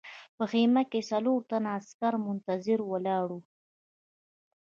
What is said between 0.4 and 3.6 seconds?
خیمه کې څلور تنه عسکر منتظر ولاړ وو